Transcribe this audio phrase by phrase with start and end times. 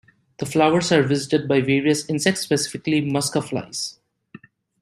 [0.39, 3.99] The flowers are visited by various insects, specifically "Musca" flies.